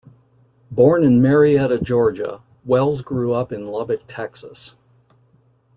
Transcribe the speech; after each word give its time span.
Born 0.71 1.03
in 1.03 1.21
Marietta, 1.21 1.79
Georgia, 1.79 2.41
Wells 2.65 3.03
grew 3.03 3.33
up 3.33 3.51
in 3.51 3.67
Lubbock, 3.69 4.01
Texas. 4.07 4.75